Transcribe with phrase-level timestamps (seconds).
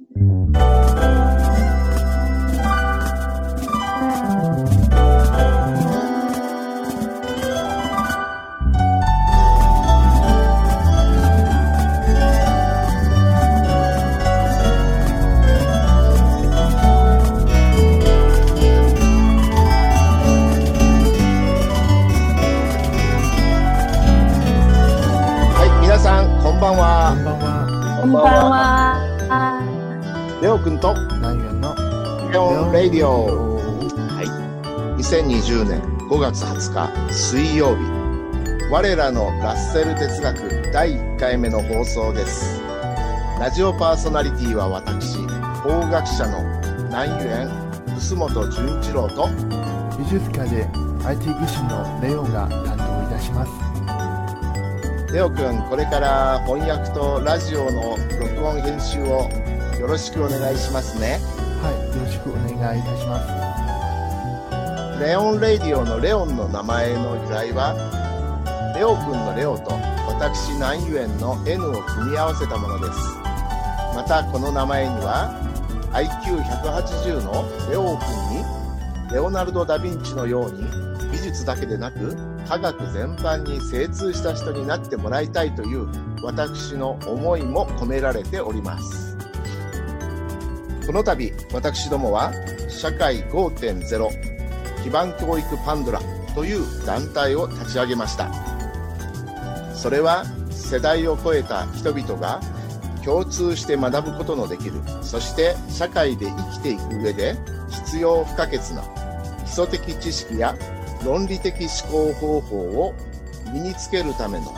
[0.00, 0.59] はい、
[36.60, 37.82] 5月20日水曜日。
[38.70, 42.60] 我らのラッセル哲学第1回目の放送です。
[43.40, 45.16] ラジオパーソナリティは私、
[45.62, 46.44] 法学者の
[46.88, 47.48] 南園
[47.86, 49.28] 楠本純一郎と、
[49.98, 50.68] 美術家で
[51.06, 55.14] IT 技師のレオンが担当いたします。
[55.14, 59.30] レオくん、これから翻訳とラジオの録音編集を
[59.80, 61.20] よろしくお願いしますね。
[61.62, 63.39] はい、よろしくお願いいたします。
[65.00, 67.72] レオン・レディオのレオンの名前の由来は、
[68.76, 69.70] レオくんのレオと
[70.06, 72.98] 私南ユエンの N を組み合わせたものです。
[73.96, 75.32] またこの名前には
[75.92, 80.64] IQ180 のレオくんにレオナルド・ダ・ヴィンチのように
[81.10, 82.14] 美術だけでなく
[82.46, 85.88] 科学全般に精通した人になってもらいたいという
[86.22, 89.16] 私の思いも込められております。
[90.86, 92.30] この度私どもは
[92.68, 94.29] 社会5.0
[94.82, 96.00] 基盤教育パンドラ
[96.34, 98.30] という団体を立ち上げました。
[99.74, 102.40] それは世代を超えた人々が
[103.04, 107.34] 共通して学ぶことのできるそして社会で生きていく上で
[107.70, 108.82] 必要不可欠な
[109.44, 110.54] 基礎的知識や
[111.04, 112.94] 論理的思考方法を
[113.52, 114.54] 身につけるための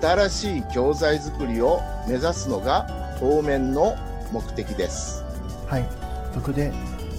[0.00, 2.86] 新しい教材作りを目指すのが
[3.20, 3.96] 当面の
[4.32, 5.22] 目的です。
[5.66, 5.86] はい、
[6.32, 6.72] そこで、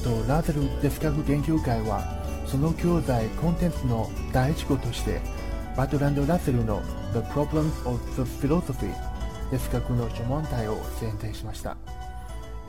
[0.03, 2.03] とラーゼル哲学研究会は、
[2.45, 5.21] その教材コンテンツの第一項として、
[5.77, 6.83] バトランド・ラッセルの
[7.13, 8.93] The Problems of the Philosophy
[9.49, 11.77] 哲学の諸問題を選定しました。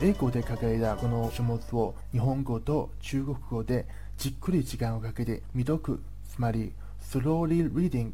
[0.01, 3.85] 英語で書かれたこの書物を日本語と中国語で
[4.17, 8.11] じっくり時間をかけて未読、つまり slowly reading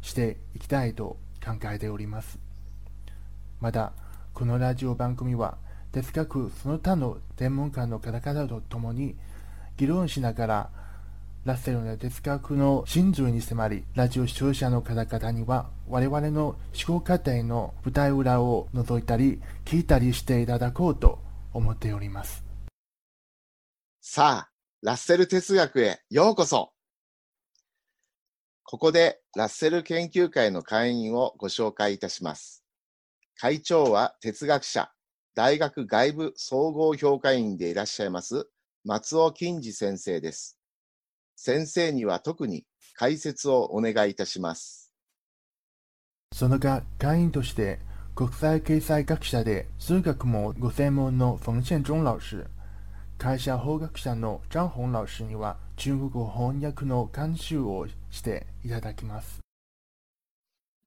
[0.00, 2.38] していきたいと考えております。
[3.60, 3.92] また、
[4.32, 5.58] このラジオ番組は
[5.92, 9.16] 哲学その他の専門家の方々と共に
[9.76, 10.70] 議論しながら
[11.44, 16.56] ラッセルの哲学の真髄に迫りラジオ視聴者の方々には我々の
[16.88, 21.18] 思考過程の舞台裏を覗いたり聞いたりしていただこうと
[21.54, 22.44] 思っております。
[24.02, 24.50] さあ、
[24.82, 26.72] ラッセル哲学へようこそ。
[28.64, 32.64] ここでラッセル研究会の会員をご紹介いたします。
[33.36, 34.92] 会長は哲学者、
[35.40, 38.46] 大学外部総合評価員でいらっしゃいます
[38.84, 40.58] 松尾金次先生です。
[41.34, 44.92] 先生には特に解説をお願いいたします。
[46.34, 47.78] その他会員として
[48.14, 52.36] 国際経済学者で数学もご専門の冯宪忠老師
[53.16, 59.40] 会社法学者の張本老師には中国語翻訳の監修をしていただきます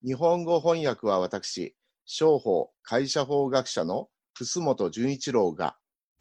[0.06, 1.76] 日本語翻訳は私、
[2.06, 5.76] 商法会社法学者の楠本純一郎が。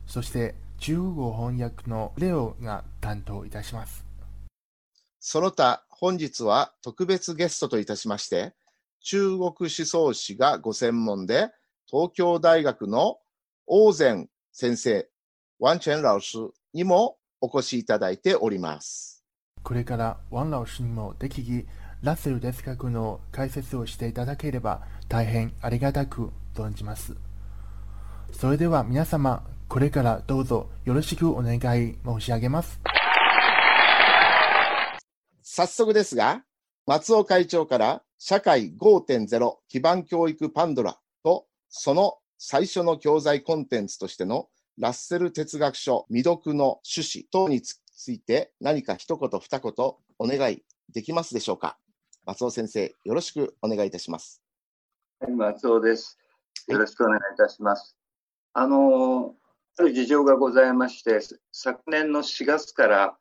[0.07, 4.05] そして中国語翻訳のレオが担当いたします。
[5.21, 8.55] その他、本日は特別ゲストといたしまして、
[9.01, 11.51] 中国思想史がご専門で、
[11.87, 13.19] 東京大学の
[13.67, 15.09] 王善先生、
[15.59, 16.39] ワンチェン老師
[16.73, 19.25] にもお越しいただいております。
[19.63, 21.67] これからワン老師にも適宜
[22.03, 27.17] ラッセル哲学の解説をしていただければ大変ありがたく存じます
[28.33, 32.81] それでは皆様これからどうぞよろしくお願い申し上げます
[35.43, 36.43] 早速ですが、
[36.87, 47.81] 松尾会長から社会5.0基盤教育パンドラとその最初の教材コンテンツとしてのラッセル哲学書未読の趣旨等につ
[48.11, 49.73] いて何か一言二言
[50.19, 50.63] お願い
[50.93, 51.79] できますでしょうか？
[52.25, 54.43] 松尾先生、よろしくお願いいたします。
[55.21, 56.19] はい、松尾です。
[56.69, 57.97] よろしくお願いいたします。
[58.55, 59.35] あの、
[59.79, 61.21] ある事情がございまして、
[61.53, 63.17] 昨年の4月から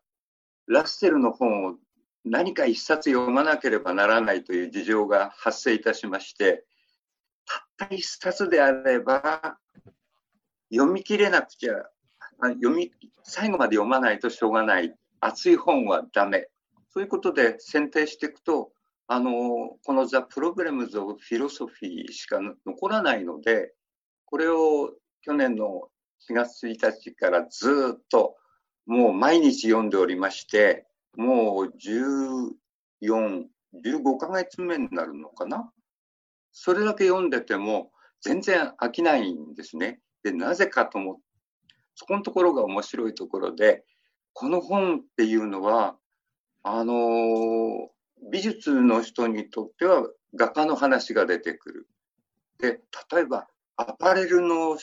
[0.67, 1.75] ラッセルの本を
[2.25, 6.65] 何か一冊読まなければならないという事情が発生いたしまして、
[7.77, 9.57] たった一冊であれば
[10.71, 11.75] 読み切れなくちゃ、
[12.41, 12.91] 読み、
[13.23, 14.93] 最後まで読まないとしょうがない。
[15.19, 16.49] 熱い本はダメ。
[16.89, 18.71] そういうことで選定していくと、
[19.07, 23.73] あの、この The Problems of Philosophy しか残らないので、
[24.25, 25.89] これを去年の
[26.29, 28.35] 4月1日からずっと
[28.85, 31.73] もう毎日読んでおりまして、もう
[33.03, 35.71] 14、15ヶ月目になるのかな？
[36.51, 37.91] それだけ読んでても
[38.21, 39.99] 全然飽きないんですね。
[40.23, 41.21] で、なぜかと思って、
[41.95, 43.83] そこのところが面白いところで、
[44.33, 45.95] この本っていうのは、
[46.63, 47.87] あのー、
[48.31, 51.87] 美術の人にとっては画家の話が出てくる。
[52.59, 52.81] で、
[53.11, 53.47] 例えば
[53.77, 54.77] アパレルの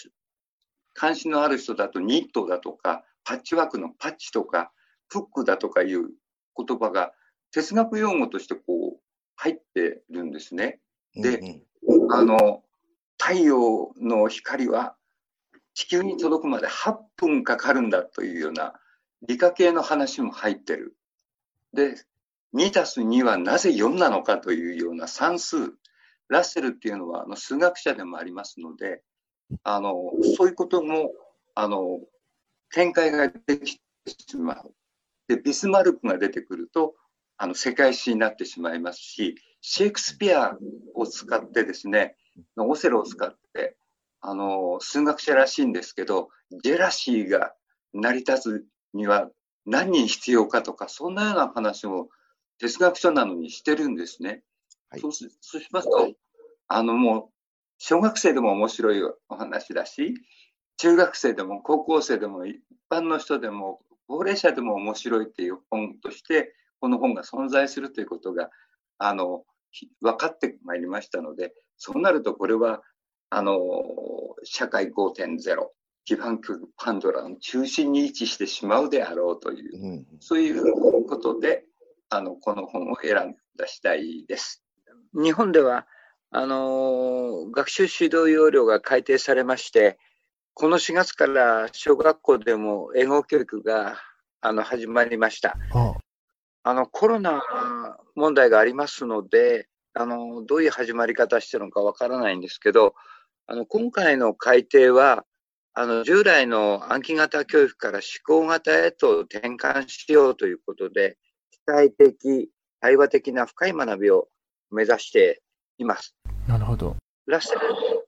[0.99, 4.73] 関心のある人だとニットだとか、パッチワークのパッチとか、
[5.07, 6.11] フックだとかいう
[6.57, 7.13] 言葉が
[7.53, 9.01] 哲学用語としてこう
[9.37, 10.81] 入ってるんですね。
[11.15, 11.39] で、
[11.87, 12.65] うんうん、あの、
[13.17, 14.97] 太陽の光は
[15.75, 18.75] 地球に届くまで8分かかるんだというような
[19.23, 20.97] 理科系の話も入ってる。
[21.73, 21.95] で、
[22.57, 25.75] 2たす2はなぜ4なのかというような算数。
[26.29, 29.03] ラッセルっていうのはあの数学者でもありますので、
[29.63, 31.13] あの、そういうことも、
[31.55, 32.01] あの、
[32.71, 34.75] 展開ができてしまう。
[35.29, 36.95] で、ビスマルクが出てくると、
[37.37, 40.57] あの、世界史になってしまいますし、シェイクスピア
[40.95, 42.17] を使ってですね、
[42.57, 43.77] オセロを使って、
[44.21, 46.31] あの、数学者らしいんですけど、
[46.63, 47.55] ジェラシーが
[47.93, 49.31] 成り立つには
[49.67, 52.09] 何人必要かとか、そんなような話を
[52.59, 54.43] 哲学書なのにしてるんですね。
[54.91, 56.13] はい、そうしそうしますと、
[56.69, 57.38] あのもう、
[57.79, 60.15] 小学生でも面白いお話だし、
[60.77, 62.61] 中学生でも高校生でも一
[62.91, 68.51] 般の人でも高齢者でも面白いっていう本として、この本が存在するということが、
[68.99, 69.45] あの、
[70.01, 72.83] 分かってまいりましたので、そうなるとこれは、
[73.31, 73.57] あの、
[74.45, 75.39] 社会5.0、
[76.07, 81.65] 基盤局パンドラの中心に位置してしまうであろうという、うん、そういうことで、
[82.09, 84.65] あの、この本を選んだ次第です。
[85.13, 85.87] 日本では、
[86.31, 89.99] あの、学習指導要領が改定されまして、
[90.55, 93.97] この4月から小学校でも英語教育が
[94.41, 95.57] あの始まりました。
[95.73, 95.95] あ
[96.65, 97.41] あのコロナ
[98.15, 102.95] 問題がありますので、あのどういう始まり方してるのかわからないんですけど、
[103.47, 105.25] あの今回の改定は、
[105.73, 111.17] あの従来の暗記型教育から思考型へと転換しようということで、
[111.53, 112.51] 主体的、
[112.81, 114.29] 対話的な深い学びを
[114.71, 115.41] 目指して
[115.79, 116.18] います。
[116.49, 116.97] なるほど。
[117.27, 117.61] ラッセル、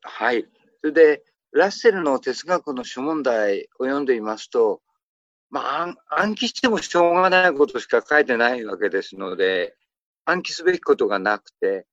[0.03, 0.47] はい。
[0.81, 1.23] それで、
[1.53, 4.81] ラッセルの哲学の諸問題を読んでいますと、
[5.51, 9.77] まあ、暗記してもしょうがないことしか書いてないわけですので、
[10.25, 11.87] 暗記すべきことがなくて、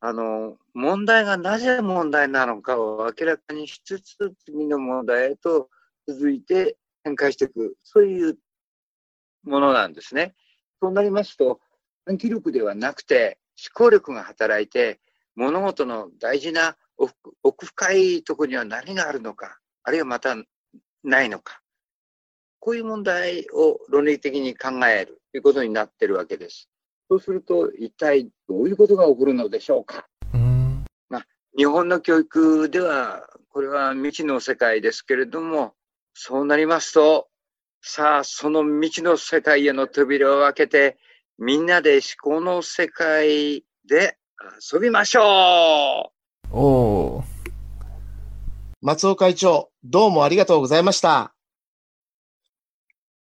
[0.00, 5.68] あの、問題がなぜ問題なのかを明らかにしつつ、次の問題へと
[6.08, 8.38] 続いて展開していく、そういう
[9.42, 10.34] ものなんですね。
[10.80, 11.60] そうなりますと、
[12.06, 14.98] 暗記力ではなくて、思考力が働いて、
[15.36, 16.76] 物事の大事な
[17.42, 20.36] 奥深いところには何があるのか、あるいはまた
[21.02, 21.60] ないのか。
[22.58, 26.68] こういう問題を論理的に考えるということになっているわけです。
[27.08, 30.06] そうすると、一体どういうことが起こるのでしょうか。
[31.08, 35.74] まあ、日本の教育では、これは未知の世界ですけれども、
[36.12, 37.28] そうなりますと、
[37.82, 40.98] さあ、その未知の世界への扉を開けて、
[41.38, 42.02] みんなで思
[42.36, 46.12] 考の世界で遊びましょ
[46.50, 47.22] うお
[48.80, 51.34] 松尾会長、どうもありがとうございました。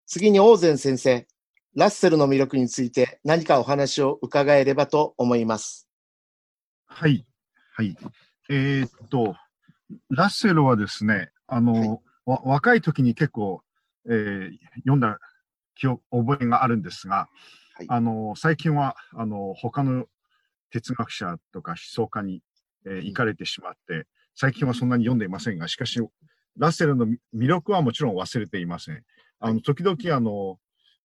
[0.08, 1.28] 次に大前先生、
[1.76, 5.88] ラッセルの魅力について何かお話を伺えればと思います。
[6.88, 7.28] はい。
[7.76, 7.96] はい。
[8.50, 9.36] えー、っと、
[10.10, 13.62] ラッセルはですね、あの、はい、若い時に結構、
[14.10, 15.20] えー、読んだ
[15.76, 17.30] 記憶、覚えがあるんですが、
[17.76, 20.08] はい、あの、最近は、あの、他の
[20.74, 22.42] 哲学者とか思想家に、
[22.86, 26.02] えー、行かれてしまって、最近はそんなに読んでいませんが、しかし、
[26.58, 29.04] ラッセルの魅力はもちろん忘れていません。
[29.40, 30.58] あの、時々、あの、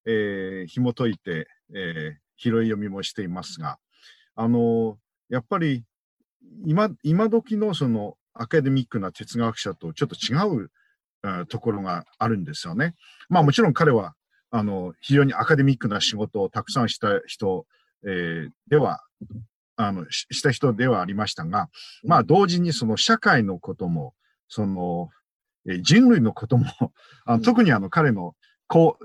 [0.06, 3.78] えー、紐解いて、えー、拾い読みもしていますが、
[4.34, 4.98] あの、
[5.28, 5.84] やっぱり、
[6.64, 10.70] 今、今時のそのアカデミックな哲学者とちょっと違う、
[11.48, 12.94] ところがあるんですよね。
[13.28, 14.14] まあもちろん彼は
[14.50, 17.66] あの、非常にアカデミックな仕事をたくさんした人、
[18.06, 19.02] えー、では、
[19.78, 21.70] あのし、した人ではありましたが、
[22.04, 24.12] まあ同時にその社会のことも、
[24.48, 25.08] その、
[25.66, 26.66] えー、人類のことも、
[27.24, 28.34] あの特にあの彼の
[28.66, 28.98] 高、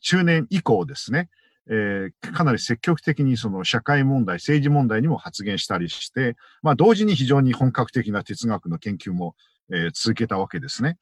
[0.00, 1.28] 中年以降ですね、
[1.68, 9.34] えー、かなり積極的にその社会問題、政治問題にも発言したりして、まあ同時に非常に本格的な哲学の研究も、
[9.72, 10.98] えー、続けたわけですね。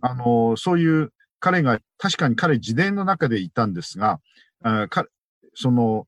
[0.00, 4.18] あの、そういう彼が、確かに彼自伝の中でいたんですが、
[4.62, 5.04] あか
[5.54, 6.06] その、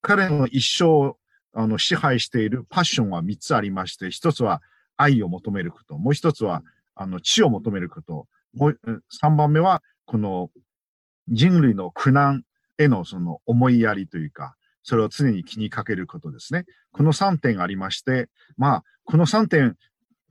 [0.00, 1.16] 彼の一生を
[1.54, 4.62] あの支配しているパッションは3つありまして、1つは
[4.96, 6.62] 愛を求めること、もう1つは
[6.94, 8.26] あの、知を求めること。
[8.54, 8.78] もう、
[9.22, 10.50] 3番目は、この
[11.28, 12.44] 人類の苦難
[12.78, 16.64] へのその思いやりというか、それを常に気にかけることですね。
[16.92, 19.76] この3点ありまして、まあ、この3点、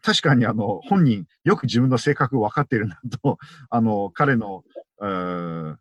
[0.01, 3.37] 確かにあの、本人、よく自分の性格を分かっているなと、
[3.69, 4.63] あの、彼の、
[4.99, 5.77] うー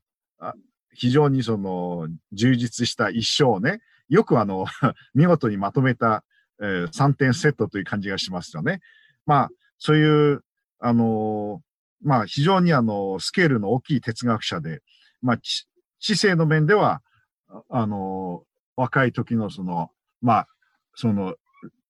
[0.93, 3.81] 非常にその、充実した一生をね、
[4.11, 4.67] よくあの、
[5.15, 6.25] 見事にまとめた、
[6.61, 8.81] えー3点セットという感じがしますよね。
[9.25, 10.45] まあ、そういう、
[10.79, 14.83] あのーまあ、非常にあの、スケールの大きい哲学者で、
[15.23, 15.67] まあ、知
[16.01, 17.03] 知性の面では、
[17.49, 19.91] ああのー若い時のその、
[20.23, 20.49] まあ、
[20.95, 21.37] その、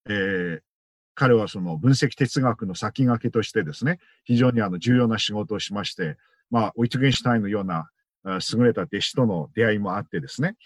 [0.06, 0.60] えー
[1.14, 6.16] 彼はその分析哲学の先駆けとしてですね、非常にあの重要な仕事をしまして、
[6.50, 7.90] まあ、ウィトゲンシュタインのような
[8.24, 10.56] あ優れた弟子との出会いもあってですね、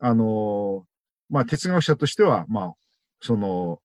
[0.00, 0.82] あのー
[1.28, 2.74] まあ、哲学者としては、まあ、
[3.20, 3.80] その、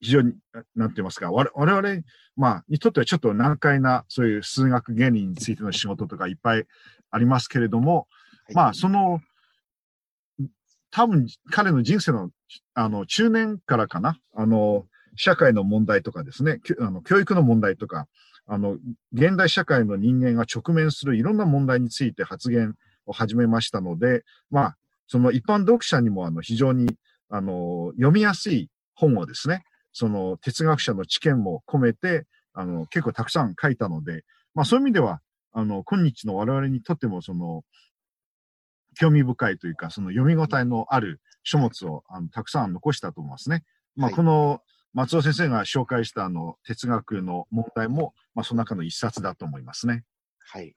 [0.00, 2.02] 非常に、ななんて言いますか、我我々、
[2.36, 6.66] まあ、にとってはちょっと難解な、そういう数学原理についての仕事とかいっぱい
[7.10, 8.06] ありますけれども、
[8.54, 9.20] まあ、その、
[10.90, 12.30] 多分、彼の人生の、
[12.74, 18.06] あの、中年からかな、あの、社会の問題とかですね、あの教育の問題とか、
[18.46, 18.78] あの、
[19.12, 22.74] 現代社会の人間が直面するいろんな問題について発言
[23.06, 26.96] を始めましたので、まあ、その一般読者にもあの非常に
[27.28, 35.20] あの読みやすい本をですね、その哲学者の知見も込めて、あの結構たくさん書いたので、まあそういう意味では、
[35.52, 37.62] あの今日の我々にとってもその
[38.98, 43.64] 興味深いというか、その読み応えのある書物をあのたくさん残したと思いますね。
[43.94, 44.60] まあ、はいこの
[44.96, 50.04] 松尾先生が紹介したあの哲学の問題も、まあ、その中の一冊だと思いますね。
[50.38, 50.74] はい。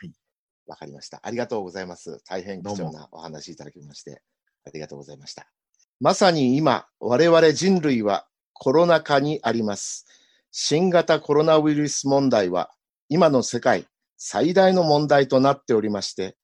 [0.00, 0.12] はい。
[0.66, 1.20] わかりました。
[1.22, 2.22] ありがとうございます。
[2.26, 4.22] 大変貴重なお話いただきまして、
[4.66, 5.46] ありがとうございました。
[6.00, 10.06] まさに今、我々人類はコロナ禍にあります。
[10.50, 12.70] 新型コロナウイルス問題は、
[13.08, 16.36] 今の世界最大の問題となっておりまして、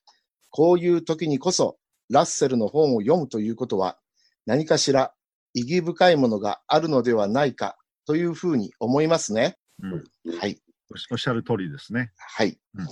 [0.50, 1.78] こういう時にこそ、
[2.10, 3.98] ラッセルの本を読むということは、
[4.46, 5.12] 何かしら
[5.54, 9.58] 意義深いものがあるのではないかというふうに思いますね。
[9.82, 10.58] うん、はい。
[10.90, 12.12] おっしおっしゃる通りですね。
[12.16, 12.88] はい、うん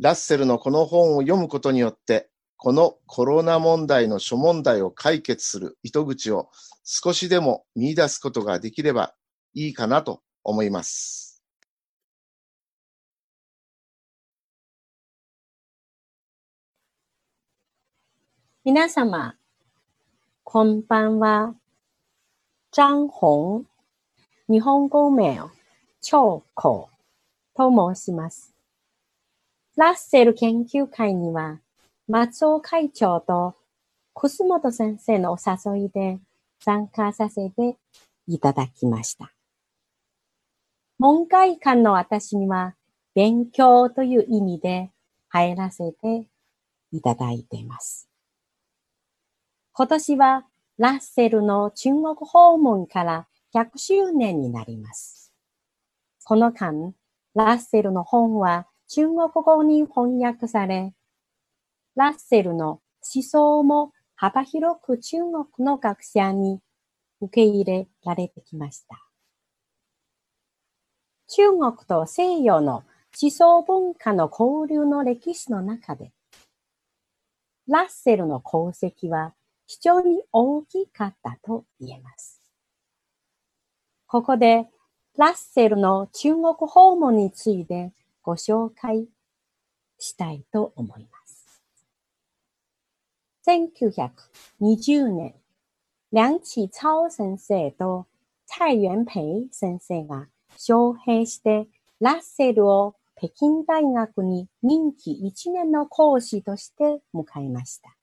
[0.00, 6.48] ラッセルのこの本を読むことによって、このコロナ問題の諸問題を解決する糸口を
[6.84, 9.14] 少しでも見出すことができれば
[9.52, 11.42] いいかなと思います。
[18.64, 19.36] 皆様、
[20.44, 21.54] こんばんは。
[22.70, 23.66] 張本、
[24.48, 25.40] 日本語名、
[26.00, 26.88] 長子
[27.54, 28.59] と申します。
[29.76, 31.60] ラッセル研究会には、
[32.08, 33.54] 松尾会長と
[34.14, 36.18] 楠本先生のお誘いで
[36.58, 37.76] 参加させて
[38.26, 39.32] いただきました。
[40.98, 42.74] 門外漢の私には、
[43.14, 44.90] 勉強という意味で
[45.28, 46.26] 入らせて
[46.92, 48.08] いただいています。
[49.72, 50.46] 今年は
[50.78, 55.32] ラッセルの中国訪問から100周年になります。
[56.24, 56.94] この間、
[57.34, 60.92] ラッセルの本は中国語に翻訳され、
[61.94, 62.80] ラッセルの
[63.14, 66.58] 思想も幅広く中国の学者に
[67.20, 69.06] 受け入れられてきました。
[71.28, 72.82] 中国と西洋の
[73.22, 76.10] 思想文化の交流の歴史の中で、
[77.68, 79.34] ラッセルの功績は
[79.68, 82.42] 非常に大きかったと言えます。
[84.08, 84.66] ここで、
[85.16, 89.08] ラッセルの中国訪問についてご紹介
[89.98, 91.62] したいと思います。
[93.46, 95.34] 1920年、
[96.12, 98.06] 梁启超先生と
[98.46, 101.68] 蔡元培先生が招聘して
[102.00, 107.96] ラッセルを北京大学に任期1年の講師として迎えました。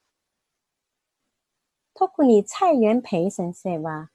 [1.96, 4.12] 特に蔡元培先生は、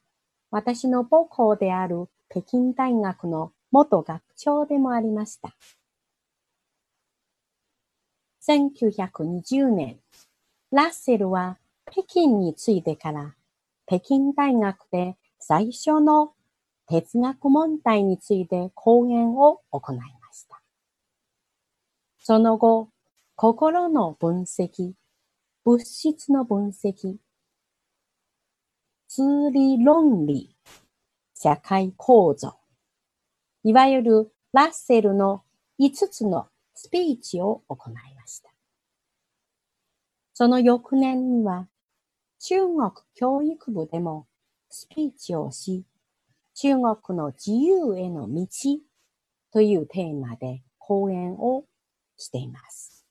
[0.53, 5.57] 私の母校である北京大学の元学長でもありました。
[8.49, 10.01] 1920年、
[10.73, 11.59] ラッセルは
[11.89, 13.37] 北京に着いてから、
[13.87, 16.33] 北京大学で最初の
[16.89, 20.61] 哲学問題について講演を行いました。
[22.19, 22.89] その後、
[23.37, 24.95] 心の分析、
[25.65, 27.19] 物質の分析、
[29.07, 29.23] 数
[29.53, 30.57] 理論理、
[31.35, 32.57] 社会構造、
[33.63, 35.45] いわゆるラッセルの
[35.79, 38.12] 5つのスピーチを行いました。
[40.35, 41.69] その翌年には
[42.39, 44.27] 中国教育部でも
[44.71, 45.85] スピーチをし、
[46.55, 48.47] 中国の自由への道
[49.53, 51.65] というテーマで講演を
[52.17, 53.05] しています。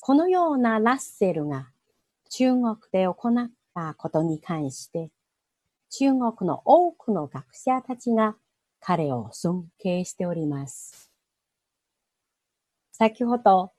[0.00, 1.70] このようなラッセルが
[2.30, 5.10] 中国で行ったことに関して、
[5.90, 8.36] 中国の多くの学者たちが
[8.80, 11.10] 彼を尊敬しております。
[12.92, 13.72] 先ほど、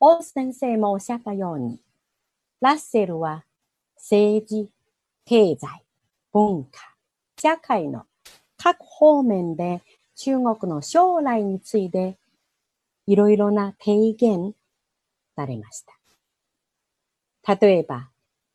[0.00, 1.80] 王先生もおっしゃったように、
[2.60, 3.44] ラッセルは
[3.96, 4.70] 政治、
[5.24, 5.84] 経済、
[6.32, 6.94] 文化、
[7.40, 8.04] 社会の
[8.56, 9.82] 各方面で
[10.14, 12.16] 中国の将来について
[13.06, 14.54] いろいろな提言
[15.34, 15.84] されまし
[17.44, 17.58] た。
[17.60, 18.10] 例えば、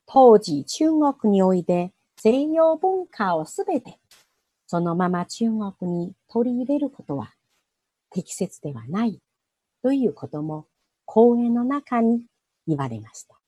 [0.05, 3.97] 当時中国において西洋文化をすべて
[4.67, 5.45] そのまま中
[5.79, 7.33] 国に取り入れることは
[8.11, 9.19] 適切ではない
[9.81, 10.67] ということも
[11.05, 12.25] 講演の中に
[12.67, 13.39] 言われました。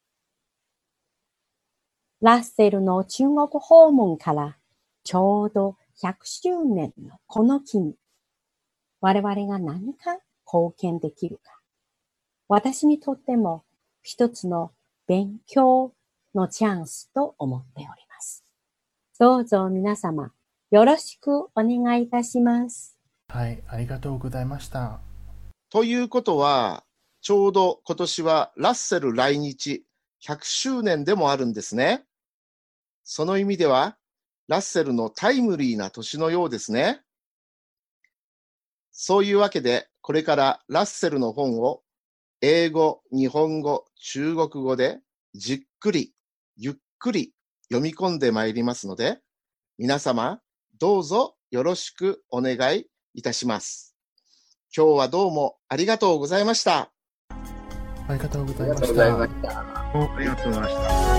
[2.22, 4.58] ラッセルの中国訪問から
[5.04, 7.96] ちょうど100周年のこの日に
[9.02, 11.60] 我々が何か貢献できるか。
[12.48, 13.64] 私にとっても
[14.02, 14.72] 一つの
[15.08, 15.94] 勉強
[16.34, 18.44] のチャンスと思っております。
[19.20, 20.32] どうぞ皆様
[20.72, 22.98] よろしくお願いいたします。
[23.30, 25.00] はい、ありがとうございました。
[25.70, 26.84] ということは、
[27.26, 29.84] ちょうど今年はラッセル来日
[30.24, 32.04] 100周年でもあるんですね。
[33.04, 33.98] その意味では、
[34.48, 37.02] ラッセルのタイムリーな年のようですね。
[38.92, 41.82] そういうわけで、これからラッセルの本を
[42.42, 45.00] 英語、日本語、中国語で
[45.34, 46.14] じっくり、
[46.58, 47.34] ゆっくり
[47.72, 49.18] 読み込んでまいりますので、
[49.80, 50.42] 皆様、
[50.80, 53.96] どうぞよろしくお願いいたします。
[54.78, 56.95] 今日はどうもありがとうございました。
[58.08, 58.82] ありがとうごあざいま。
[58.84, 59.04] した。
[60.16, 61.15] ありがとうございました。